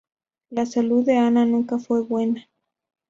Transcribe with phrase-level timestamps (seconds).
[0.49, 2.49] La salud de Ana nunca fue buena.